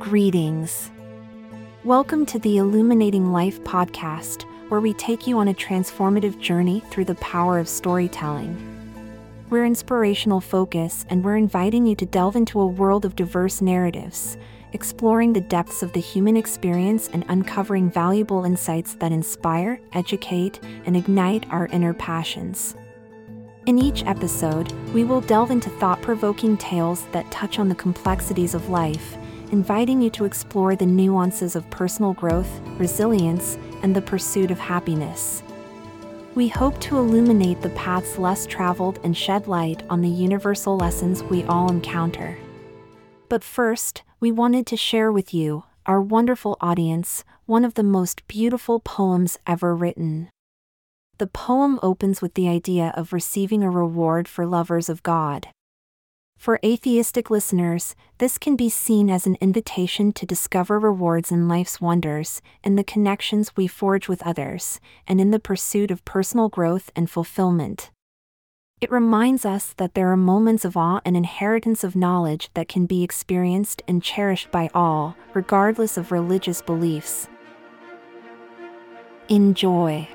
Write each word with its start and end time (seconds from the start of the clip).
Greetings. 0.00 0.90
Welcome 1.84 2.24
to 2.26 2.38
the 2.38 2.56
Illuminating 2.56 3.32
Life 3.32 3.62
podcast, 3.64 4.44
where 4.70 4.80
we 4.80 4.94
take 4.94 5.26
you 5.26 5.38
on 5.38 5.48
a 5.48 5.54
transformative 5.54 6.40
journey 6.40 6.82
through 6.90 7.04
the 7.04 7.16
power 7.16 7.58
of 7.58 7.68
storytelling. 7.68 8.56
We're 9.50 9.66
inspirational 9.66 10.40
focus, 10.40 11.04
and 11.10 11.22
we're 11.22 11.36
inviting 11.36 11.84
you 11.84 11.94
to 11.96 12.06
delve 12.06 12.34
into 12.34 12.60
a 12.60 12.66
world 12.66 13.04
of 13.04 13.14
diverse 13.14 13.60
narratives, 13.60 14.38
exploring 14.72 15.34
the 15.34 15.42
depths 15.42 15.82
of 15.82 15.92
the 15.92 16.00
human 16.00 16.34
experience 16.34 17.10
and 17.12 17.26
uncovering 17.28 17.90
valuable 17.90 18.46
insights 18.46 18.94
that 18.94 19.12
inspire, 19.12 19.82
educate, 19.92 20.60
and 20.86 20.96
ignite 20.96 21.44
our 21.50 21.66
inner 21.66 21.92
passions. 21.92 22.74
In 23.66 23.78
each 23.78 24.02
episode, 24.06 24.72
we 24.94 25.04
will 25.04 25.20
delve 25.20 25.50
into 25.50 25.68
thought 25.68 26.00
provoking 26.00 26.56
tales 26.56 27.04
that 27.12 27.30
touch 27.30 27.58
on 27.58 27.68
the 27.68 27.74
complexities 27.74 28.54
of 28.54 28.70
life, 28.70 29.18
inviting 29.52 30.00
you 30.00 30.10
to 30.10 30.24
explore 30.24 30.76
the 30.76 30.86
nuances 30.86 31.56
of 31.56 31.68
personal 31.70 32.12
growth, 32.12 32.60
resilience, 32.78 33.58
and 33.82 33.94
the 33.94 34.02
pursuit 34.02 34.50
of 34.50 34.58
happiness. 34.58 35.42
We 36.34 36.48
hope 36.48 36.78
to 36.80 36.96
illuminate 36.96 37.60
the 37.60 37.70
paths 37.70 38.16
less 38.16 38.46
traveled 38.46 39.00
and 39.02 39.16
shed 39.16 39.48
light 39.48 39.82
on 39.90 40.00
the 40.00 40.08
universal 40.08 40.76
lessons 40.76 41.22
we 41.24 41.42
all 41.44 41.70
encounter. 41.70 42.38
But 43.28 43.42
first, 43.42 44.02
we 44.20 44.30
wanted 44.30 44.66
to 44.68 44.76
share 44.76 45.10
with 45.10 45.34
you, 45.34 45.64
our 45.86 46.00
wonderful 46.00 46.56
audience, 46.60 47.24
one 47.46 47.64
of 47.64 47.74
the 47.74 47.82
most 47.82 48.26
beautiful 48.28 48.78
poems 48.80 49.38
ever 49.46 49.74
written. 49.74 50.30
The 51.18 51.26
poem 51.26 51.78
opens 51.82 52.22
with 52.22 52.34
the 52.34 52.48
idea 52.48 52.92
of 52.96 53.12
receiving 53.12 53.62
a 53.62 53.70
reward 53.70 54.28
for 54.28 54.46
lovers 54.46 54.88
of 54.88 55.02
God. 55.02 55.48
For 56.40 56.58
atheistic 56.64 57.28
listeners, 57.28 57.94
this 58.16 58.38
can 58.38 58.56
be 58.56 58.70
seen 58.70 59.10
as 59.10 59.26
an 59.26 59.36
invitation 59.42 60.10
to 60.14 60.24
discover 60.24 60.78
rewards 60.78 61.30
in 61.30 61.48
life's 61.48 61.82
wonders, 61.82 62.40
in 62.64 62.76
the 62.76 62.82
connections 62.82 63.54
we 63.58 63.66
forge 63.66 64.08
with 64.08 64.22
others, 64.22 64.80
and 65.06 65.20
in 65.20 65.32
the 65.32 65.38
pursuit 65.38 65.90
of 65.90 66.02
personal 66.06 66.48
growth 66.48 66.90
and 66.96 67.10
fulfillment. 67.10 67.90
It 68.80 68.90
reminds 68.90 69.44
us 69.44 69.74
that 69.76 69.92
there 69.92 70.10
are 70.10 70.16
moments 70.16 70.64
of 70.64 70.78
awe 70.78 71.02
and 71.04 71.14
inheritance 71.14 71.84
of 71.84 71.94
knowledge 71.94 72.48
that 72.54 72.68
can 72.68 72.86
be 72.86 73.04
experienced 73.04 73.82
and 73.86 74.02
cherished 74.02 74.50
by 74.50 74.70
all, 74.72 75.18
regardless 75.34 75.98
of 75.98 76.10
religious 76.10 76.62
beliefs. 76.62 77.28
Enjoy. 79.28 80.08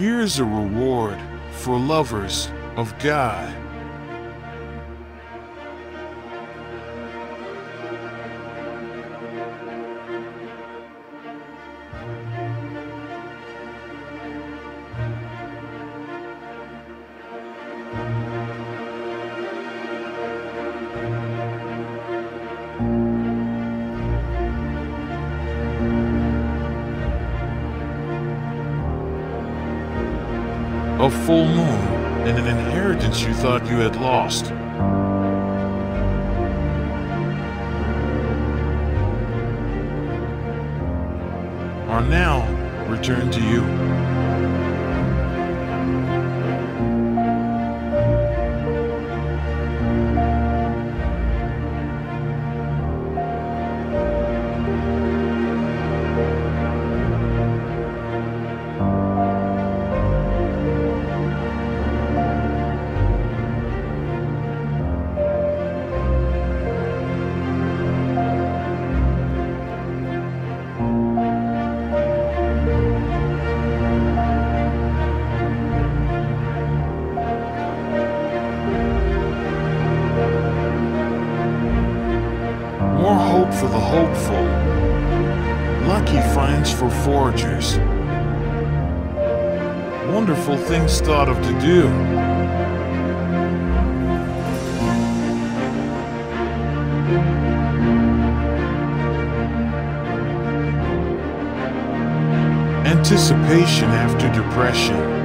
Here's 0.00 0.38
a 0.38 0.44
reward 0.46 1.18
for 1.52 1.78
lovers 1.78 2.50
of 2.76 2.98
God. 3.00 3.54
A 31.00 31.08
full 31.08 31.46
moon 31.46 31.80
and 32.28 32.38
an 32.38 32.46
inheritance 32.46 33.22
you 33.22 33.32
thought 33.32 33.64
you 33.64 33.78
had 33.78 33.96
lost. 33.96 34.52
Are 41.88 42.02
now 42.02 42.46
returned 42.86 43.32
to 43.32 43.40
you. 43.40 43.99
More 83.00 83.14
hope 83.14 83.54
for 83.54 83.66
the 83.66 83.80
hopeful. 83.80 84.44
Lucky 85.88 86.20
finds 86.34 86.70
for 86.70 86.90
foragers. 86.90 87.78
Wonderful 90.12 90.58
things 90.58 91.00
thought 91.00 91.30
of 91.30 91.36
to 91.38 91.60
do. 91.60 91.88
Anticipation 102.84 103.88
after 103.88 104.30
depression. 104.34 105.19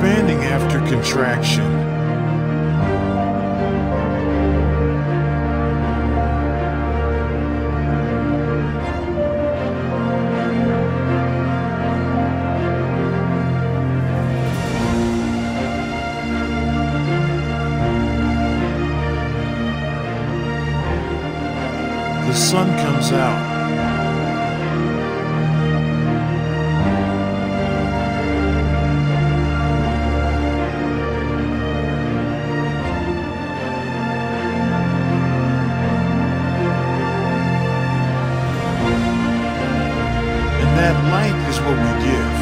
Expanding 0.00 0.42
after 0.44 0.78
contraction. 0.88 1.62
The 22.26 22.34
sun 22.34 22.74
comes 22.78 23.12
out. 23.12 23.49
Light 41.08 41.48
is 41.48 41.58
what 41.60 41.76
we 41.78 42.04
give. 42.04 42.39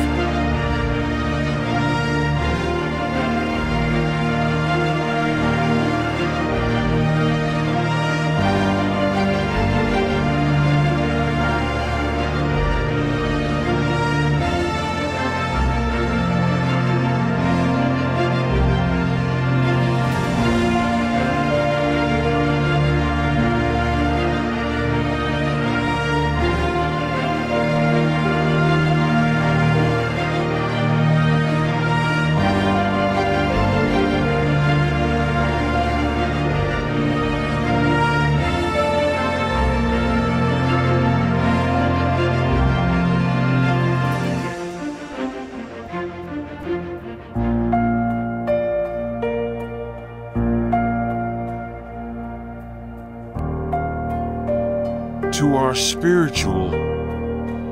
Our 55.68 55.74
spiritual 55.74 56.70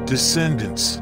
descendants. 0.04 1.00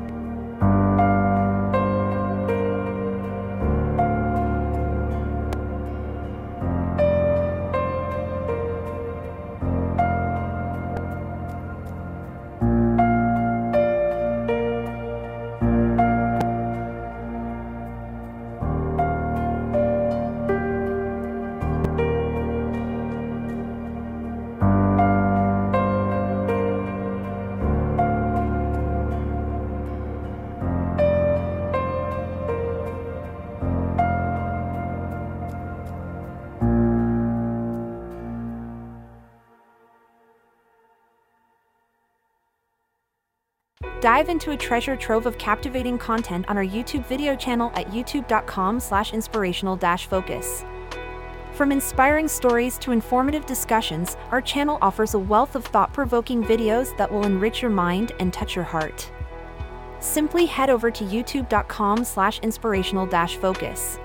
Dive 44.04 44.28
into 44.28 44.50
a 44.50 44.56
treasure 44.56 44.96
trove 44.96 45.24
of 45.24 45.38
captivating 45.38 45.96
content 45.96 46.44
on 46.48 46.58
our 46.58 46.64
YouTube 46.64 47.06
video 47.06 47.34
channel 47.34 47.72
at 47.74 47.86
youtube.com 47.86 48.78
slash 48.78 49.14
inspirational 49.14 49.78
focus. 49.78 50.64
From 51.52 51.72
inspiring 51.72 52.28
stories 52.28 52.76
to 52.80 52.92
informative 52.92 53.46
discussions, 53.46 54.18
our 54.30 54.42
channel 54.42 54.76
offers 54.82 55.14
a 55.14 55.18
wealth 55.18 55.56
of 55.56 55.64
thought-provoking 55.64 56.44
videos 56.44 56.94
that 56.98 57.10
will 57.10 57.24
enrich 57.24 57.62
your 57.62 57.70
mind 57.70 58.12
and 58.20 58.30
touch 58.30 58.54
your 58.54 58.64
heart. 58.66 59.10
Simply 60.00 60.44
head 60.44 60.68
over 60.68 60.90
to 60.90 61.04
youtube.com 61.04 62.04
slash 62.04 62.40
inspirational 62.40 63.06
focus 63.06 63.98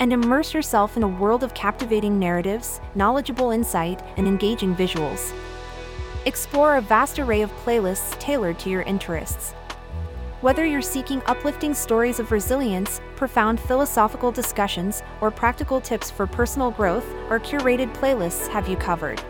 and 0.00 0.12
immerse 0.12 0.52
yourself 0.52 0.96
in 0.96 1.04
a 1.04 1.08
world 1.08 1.44
of 1.44 1.54
captivating 1.54 2.18
narratives, 2.18 2.80
knowledgeable 2.96 3.52
insight, 3.52 4.02
and 4.16 4.26
engaging 4.26 4.74
visuals. 4.74 5.32
Explore 6.26 6.76
a 6.76 6.80
vast 6.80 7.18
array 7.18 7.42
of 7.42 7.52
playlists 7.66 8.18
tailored 8.18 8.58
to 8.60 8.70
your 8.70 8.80
interests. 8.82 9.52
Whether 10.40 10.64
you're 10.64 10.80
seeking 10.80 11.20
uplifting 11.26 11.74
stories 11.74 12.18
of 12.18 12.32
resilience, 12.32 13.02
profound 13.14 13.60
philosophical 13.60 14.32
discussions, 14.32 15.02
or 15.20 15.30
practical 15.30 15.82
tips 15.82 16.10
for 16.10 16.26
personal 16.26 16.70
growth, 16.70 17.04
our 17.28 17.38
curated 17.38 17.94
playlists 17.94 18.48
have 18.48 18.68
you 18.68 18.76
covered. 18.76 19.22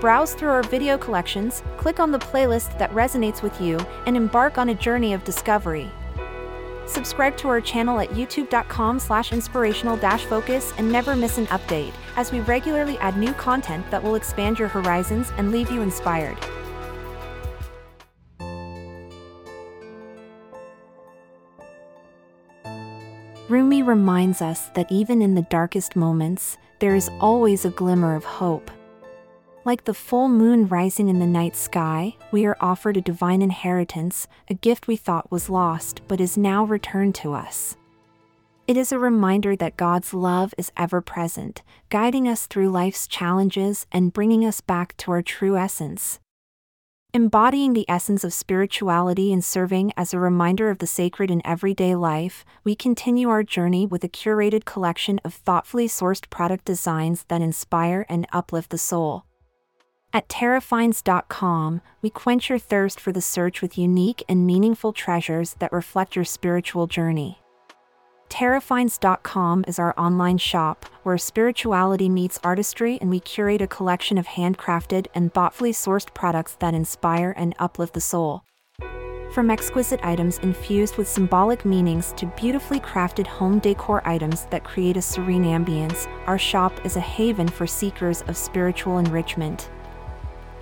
Browse 0.00 0.34
through 0.34 0.50
our 0.50 0.62
video 0.62 0.98
collections, 0.98 1.62
click 1.78 1.98
on 1.98 2.10
the 2.10 2.18
playlist 2.18 2.78
that 2.78 2.92
resonates 2.92 3.40
with 3.40 3.58
you, 3.58 3.78
and 4.06 4.14
embark 4.14 4.58
on 4.58 4.68
a 4.68 4.74
journey 4.74 5.14
of 5.14 5.24
discovery. 5.24 5.90
Subscribe 6.86 7.36
to 7.38 7.48
our 7.48 7.60
channel 7.60 8.00
at 8.00 8.10
youtube.com 8.10 8.98
slash 8.98 9.32
inspirational 9.32 9.96
focus 9.96 10.72
and 10.78 10.90
never 10.90 11.16
miss 11.16 11.38
an 11.38 11.46
update, 11.46 11.92
as 12.16 12.32
we 12.32 12.40
regularly 12.40 12.98
add 12.98 13.16
new 13.16 13.32
content 13.34 13.88
that 13.90 14.02
will 14.02 14.14
expand 14.14 14.58
your 14.58 14.68
horizons 14.68 15.32
and 15.36 15.52
leave 15.52 15.70
you 15.70 15.80
inspired. 15.80 16.38
Rumi 23.48 23.82
reminds 23.82 24.40
us 24.40 24.68
that 24.74 24.90
even 24.90 25.20
in 25.20 25.34
the 25.34 25.42
darkest 25.42 25.94
moments, 25.94 26.56
there 26.78 26.94
is 26.94 27.10
always 27.20 27.64
a 27.64 27.70
glimmer 27.70 28.16
of 28.16 28.24
hope. 28.24 28.70
Like 29.64 29.84
the 29.84 29.94
full 29.94 30.28
moon 30.28 30.66
rising 30.66 31.08
in 31.08 31.20
the 31.20 31.26
night 31.26 31.54
sky, 31.54 32.16
we 32.32 32.44
are 32.46 32.56
offered 32.60 32.96
a 32.96 33.00
divine 33.00 33.42
inheritance, 33.42 34.26
a 34.50 34.54
gift 34.54 34.88
we 34.88 34.96
thought 34.96 35.30
was 35.30 35.48
lost 35.48 36.00
but 36.08 36.20
is 36.20 36.36
now 36.36 36.64
returned 36.64 37.14
to 37.16 37.32
us. 37.32 37.76
It 38.66 38.76
is 38.76 38.90
a 38.90 38.98
reminder 38.98 39.54
that 39.54 39.76
God's 39.76 40.12
love 40.12 40.52
is 40.58 40.72
ever 40.76 41.00
present, 41.00 41.62
guiding 41.90 42.26
us 42.26 42.46
through 42.46 42.70
life's 42.70 43.06
challenges 43.06 43.86
and 43.92 44.12
bringing 44.12 44.44
us 44.44 44.60
back 44.60 44.96
to 44.96 45.12
our 45.12 45.22
true 45.22 45.56
essence. 45.56 46.18
Embodying 47.14 47.72
the 47.72 47.88
essence 47.88 48.24
of 48.24 48.32
spirituality 48.32 49.32
and 49.32 49.44
serving 49.44 49.92
as 49.96 50.12
a 50.12 50.18
reminder 50.18 50.70
of 50.70 50.78
the 50.78 50.88
sacred 50.88 51.30
in 51.30 51.40
everyday 51.44 51.94
life, 51.94 52.44
we 52.64 52.74
continue 52.74 53.28
our 53.28 53.44
journey 53.44 53.86
with 53.86 54.02
a 54.02 54.08
curated 54.08 54.64
collection 54.64 55.20
of 55.24 55.34
thoughtfully 55.34 55.86
sourced 55.86 56.28
product 56.30 56.64
designs 56.64 57.24
that 57.28 57.42
inspire 57.42 58.04
and 58.08 58.26
uplift 58.32 58.70
the 58.70 58.78
soul. 58.78 59.24
At 60.14 60.28
terrafinds.com, 60.28 61.80
we 62.02 62.10
quench 62.10 62.50
your 62.50 62.58
thirst 62.58 63.00
for 63.00 63.12
the 63.12 63.22
search 63.22 63.62
with 63.62 63.78
unique 63.78 64.22
and 64.28 64.46
meaningful 64.46 64.92
treasures 64.92 65.54
that 65.54 65.72
reflect 65.72 66.16
your 66.16 66.26
spiritual 66.26 66.86
journey. 66.86 67.38
Terrafinds.com 68.28 69.64
is 69.66 69.78
our 69.78 69.94
online 69.98 70.36
shop 70.36 70.84
where 71.02 71.16
spirituality 71.16 72.10
meets 72.10 72.38
artistry 72.44 72.98
and 73.00 73.08
we 73.08 73.20
curate 73.20 73.62
a 73.62 73.66
collection 73.66 74.18
of 74.18 74.26
handcrafted 74.26 75.06
and 75.14 75.32
thoughtfully 75.32 75.72
sourced 75.72 76.12
products 76.12 76.56
that 76.60 76.74
inspire 76.74 77.32
and 77.36 77.54
uplift 77.58 77.94
the 77.94 78.00
soul. 78.00 78.42
From 79.32 79.50
exquisite 79.50 80.00
items 80.02 80.38
infused 80.40 80.98
with 80.98 81.08
symbolic 81.08 81.64
meanings 81.64 82.12
to 82.18 82.26
beautifully 82.36 82.80
crafted 82.80 83.26
home 83.26 83.60
decor 83.60 84.06
items 84.06 84.44
that 84.50 84.64
create 84.64 84.98
a 84.98 85.02
serene 85.02 85.44
ambience, 85.44 86.06
our 86.26 86.38
shop 86.38 86.84
is 86.84 86.96
a 86.96 87.00
haven 87.00 87.48
for 87.48 87.66
seekers 87.66 88.20
of 88.22 88.36
spiritual 88.36 88.98
enrichment. 88.98 89.70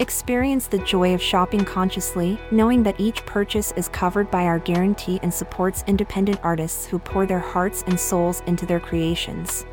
Experience 0.00 0.66
the 0.66 0.78
joy 0.78 1.12
of 1.12 1.20
shopping 1.20 1.62
consciously, 1.62 2.40
knowing 2.50 2.82
that 2.84 2.98
each 2.98 3.22
purchase 3.26 3.70
is 3.72 3.86
covered 3.88 4.30
by 4.30 4.44
our 4.44 4.58
guarantee 4.58 5.20
and 5.22 5.32
supports 5.32 5.84
independent 5.86 6.40
artists 6.42 6.86
who 6.86 6.98
pour 6.98 7.26
their 7.26 7.38
hearts 7.38 7.84
and 7.86 8.00
souls 8.00 8.42
into 8.46 8.64
their 8.64 8.80
creations. 8.80 9.66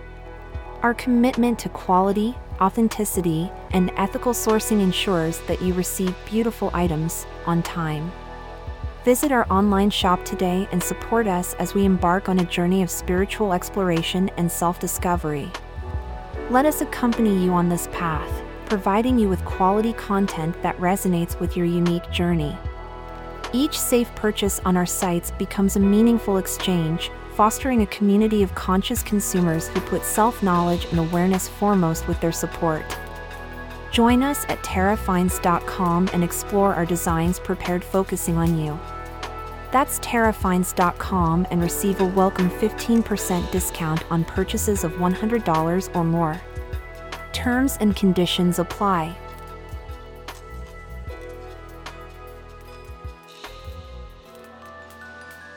Our 0.84 0.94
commitment 0.94 1.58
to 1.60 1.70
quality, 1.70 2.36
authenticity, 2.60 3.50
and 3.72 3.90
ethical 3.96 4.34
sourcing 4.34 4.82
ensures 4.82 5.40
that 5.48 5.62
you 5.62 5.74
receive 5.74 6.14
beautiful 6.26 6.72
items 6.74 7.26
on 7.46 7.64
time. 7.64 8.12
Visit 9.06 9.32
our 9.32 9.50
online 9.50 9.90
shop 9.90 10.26
today 10.26 10.68
and 10.74 10.84
support 10.84 11.28
us 11.28 11.54
as 11.54 11.74
we 11.74 11.86
embark 11.86 12.28
on 12.28 12.40
a 12.40 12.46
journey 12.46 12.84
of 12.84 12.90
spiritual 12.90 13.54
exploration 13.54 14.30
and 14.36 14.52
self 14.52 14.78
discovery. 14.78 15.50
Let 16.50 16.66
us 16.66 16.82
accompany 16.82 17.42
you 17.42 17.54
on 17.54 17.70
this 17.70 17.88
path 17.94 18.44
providing 18.68 19.18
you 19.18 19.30
with 19.30 19.44
quality 19.46 19.94
content 19.94 20.62
that 20.62 20.78
resonates 20.78 21.40
with 21.40 21.56
your 21.56 21.66
unique 21.66 22.10
journey. 22.12 22.56
Each 23.54 23.80
safe 23.80 24.14
purchase 24.16 24.60
on 24.66 24.76
our 24.76 24.86
sites 24.86 25.32
becomes 25.32 25.76
a 25.76 25.80
meaningful 25.80 26.38
exchange, 26.38 27.10
fostering 27.34 27.82
a 27.82 27.88
community 27.88 28.44
of 28.44 28.54
conscious 28.56 29.02
consumers 29.02 29.70
who 29.70 29.80
put 29.82 30.04
self 30.04 30.44
knowledge 30.44 30.86
and 30.86 31.00
awareness 31.00 31.48
foremost 31.48 32.08
with 32.08 32.20
their 32.20 32.32
support. 32.32 32.84
Join 33.92 34.22
us 34.22 34.44
at 34.50 34.62
terrafinds.com 34.64 36.10
and 36.12 36.24
explore 36.24 36.76
our 36.76 36.86
designs 36.86 37.40
prepared 37.40 37.84
focusing 37.84 38.38
on 38.38 38.58
you. 38.60 38.78
That's 39.72 40.00
terrafinds.com 40.00 41.48
and 41.52 41.62
receive 41.62 42.02
a 42.02 42.06
welcome 42.06 42.50
15% 42.50 43.52
discount 43.52 44.12
on 44.12 44.26
purchases 44.26 44.84
of 44.84 44.92
$100 44.94 45.96
or 45.96 46.04
more. 46.04 46.42
Terms 47.38 47.78
and 47.80 47.96
conditions 47.96 48.58
apply. 48.58 49.16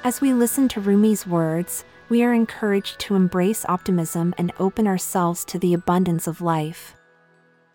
As 0.05 0.21
we 0.21 0.35
listen 0.35 0.69
to 0.69 0.81
Rumi's 0.83 1.27
words, 1.27 1.87
we 2.11 2.23
are 2.23 2.35
encouraged 2.35 2.99
to 3.01 3.15
embrace 3.15 3.65
optimism 3.67 4.35
and 4.37 4.53
open 4.59 4.87
ourselves 4.87 5.43
to 5.47 5.59
the 5.59 5.73
abundance 5.73 6.27
of 6.27 6.43
life. 6.43 6.95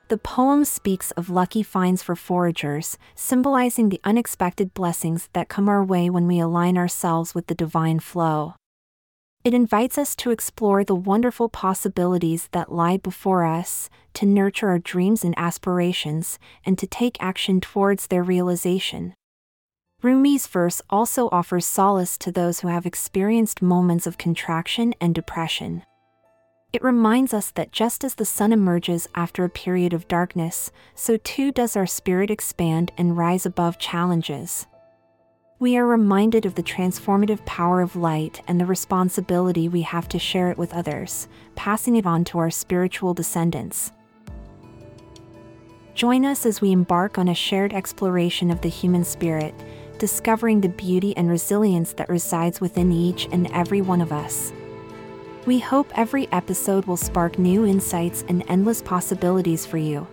The 0.09 0.19
poem 0.19 0.65
speaks 0.65 1.09
of 1.11 1.31
lucky 1.31 1.63
finds 1.63 2.03
for 2.03 2.15
foragers, 2.15 2.99
symbolizing 3.15 3.89
the 3.89 4.01
unexpected 4.03 4.75
blessings 4.75 5.29
that 5.33 5.49
come 5.49 5.67
our 5.67 5.83
way 5.83 6.11
when 6.11 6.27
we 6.27 6.37
align 6.37 6.77
ourselves 6.77 7.33
with 7.33 7.47
the 7.47 7.55
divine 7.55 7.99
flow. 7.99 8.53
It 9.45 9.53
invites 9.53 9.99
us 9.99 10.15
to 10.15 10.31
explore 10.31 10.83
the 10.83 10.95
wonderful 10.95 11.49
possibilities 11.49 12.49
that 12.51 12.71
lie 12.71 12.97
before 12.97 13.45
us, 13.45 13.91
to 14.15 14.25
nurture 14.25 14.69
our 14.69 14.79
dreams 14.79 15.23
and 15.23 15.35
aspirations, 15.37 16.39
and 16.65 16.79
to 16.79 16.87
take 16.87 17.21
action 17.21 17.61
towards 17.61 18.07
their 18.07 18.23
realization. 18.23 19.13
Rumi's 20.01 20.47
verse 20.47 20.81
also 20.89 21.29
offers 21.31 21.67
solace 21.67 22.17
to 22.17 22.31
those 22.31 22.61
who 22.61 22.69
have 22.69 22.87
experienced 22.87 23.61
moments 23.61 24.07
of 24.07 24.17
contraction 24.17 24.95
and 24.99 25.13
depression. 25.13 25.83
It 26.73 26.83
reminds 26.83 27.31
us 27.31 27.51
that 27.51 27.71
just 27.71 28.03
as 28.03 28.15
the 28.15 28.25
sun 28.25 28.51
emerges 28.51 29.07
after 29.13 29.43
a 29.43 29.49
period 29.49 29.93
of 29.93 30.07
darkness, 30.07 30.71
so 30.95 31.17
too 31.17 31.51
does 31.51 31.75
our 31.75 31.85
spirit 31.85 32.31
expand 32.31 32.91
and 32.97 33.15
rise 33.15 33.45
above 33.45 33.77
challenges. 33.77 34.65
We 35.57 35.77
are 35.77 35.87
reminded 35.87 36.45
of 36.45 36.55
the 36.55 36.63
transformative 36.63 37.45
power 37.45 37.79
of 37.79 37.95
light 37.95 38.41
and 38.45 38.59
the 38.59 38.65
responsibility 38.65 39.69
we 39.69 39.83
have 39.83 40.09
to 40.09 40.19
share 40.19 40.51
it 40.51 40.57
with 40.57 40.73
others, 40.73 41.29
passing 41.55 41.95
it 41.95 42.05
on 42.05 42.25
to 42.25 42.39
our 42.39 42.51
spiritual 42.51 43.13
descendants. 43.13 43.93
Join 45.93 46.25
us 46.25 46.45
as 46.45 46.59
we 46.59 46.73
embark 46.73 47.17
on 47.17 47.29
a 47.29 47.33
shared 47.33 47.71
exploration 47.71 48.51
of 48.51 48.59
the 48.59 48.67
human 48.67 49.05
spirit, 49.05 49.55
discovering 49.97 50.59
the 50.59 50.67
beauty 50.67 51.15
and 51.15 51.29
resilience 51.29 51.93
that 51.93 52.09
resides 52.09 52.59
within 52.59 52.91
each 52.91 53.29
and 53.31 53.47
every 53.53 53.81
one 53.81 54.01
of 54.01 54.11
us. 54.11 54.51
We 55.45 55.59
hope 55.59 55.89
every 55.97 56.27
episode 56.33 56.83
will 56.83 56.97
spark 56.97 57.39
new 57.39 57.65
insights 57.65 58.25
and 58.27 58.43
endless 58.49 58.81
possibilities 58.81 59.65
for 59.65 59.77
you. 59.77 60.05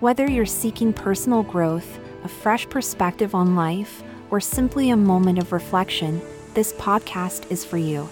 Whether 0.00 0.30
you're 0.30 0.46
seeking 0.46 0.94
personal 0.94 1.42
growth, 1.42 1.98
a 2.24 2.28
fresh 2.28 2.66
perspective 2.70 3.34
on 3.34 3.54
life, 3.54 4.02
or 4.30 4.40
simply 4.40 4.90
a 4.90 4.96
moment 4.96 5.38
of 5.38 5.52
reflection, 5.52 6.20
this 6.54 6.72
podcast 6.74 7.50
is 7.50 7.64
for 7.64 7.78
you. 7.78 8.08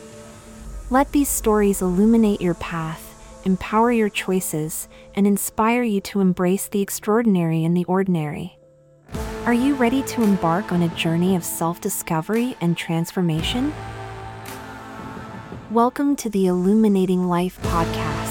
Let 0.90 1.12
these 1.12 1.28
stories 1.28 1.82
illuminate 1.82 2.40
your 2.40 2.54
path 2.54 3.14
empower 3.44 3.92
your 3.92 4.08
choices, 4.08 4.88
and 5.14 5.26
inspire 5.26 5.82
you 5.82 6.00
to 6.00 6.20
embrace 6.20 6.68
the 6.68 6.80
extraordinary 6.80 7.62
in 7.62 7.74
the 7.74 7.84
ordinary. 7.84 8.58
Are 9.44 9.52
you 9.52 9.74
ready 9.74 10.02
to 10.04 10.22
embark 10.22 10.72
on 10.72 10.82
a 10.82 10.88
journey 10.88 11.36
of 11.36 11.44
self 11.44 11.80
discovery 11.80 12.56
and 12.60 12.76
transformation? 12.76 13.72
Welcome 15.70 16.16
to 16.16 16.30
the 16.30 16.46
Illuminating 16.46 17.28
Life 17.28 17.60
podcast 17.62 18.23